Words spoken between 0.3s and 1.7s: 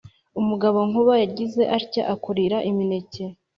umugabo nkuba yagize